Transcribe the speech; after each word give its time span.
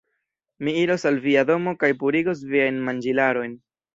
Mi 0.63 0.71
iros 0.83 1.05
al 1.09 1.19
via 1.25 1.43
domo 1.51 1.75
kaj 1.83 1.91
purigos 2.03 2.43
viajn 2.55 2.83
manĝilarojn 2.91 3.57